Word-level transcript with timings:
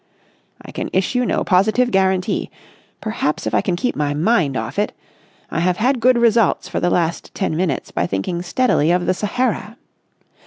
"I 0.63 0.71
can 0.71 0.89
issue 0.93 1.25
no 1.25 1.43
positive 1.43 1.91
guarantee. 1.91 2.49
Perhaps 3.01 3.45
if 3.45 3.53
I 3.53 3.61
can 3.61 3.75
keep 3.75 3.95
my 3.95 4.15
mind 4.15 4.57
off 4.57 4.79
it.... 4.79 4.93
I 5.51 5.59
have 5.59 5.77
had 5.77 5.99
good 5.99 6.17
results 6.17 6.67
for 6.67 6.79
the 6.79 6.89
last 6.89 7.35
ten 7.35 7.55
minutes 7.55 7.91
by 7.91 8.07
thinking 8.07 8.41
steadily 8.41 8.89
of 8.89 9.05
the 9.05 9.13
Sahara. 9.13 9.77